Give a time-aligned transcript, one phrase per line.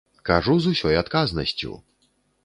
[0.27, 1.75] Кажу з усёй адказнасцю!